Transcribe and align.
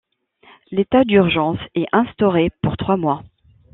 L'état 0.71 1.03
d'urgence 1.03 1.59
est 1.75 1.85
instauré 1.91 2.49
pour 2.63 2.75
trois 2.75 2.97
mois. 2.97 3.23